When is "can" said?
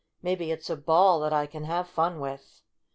1.45-1.65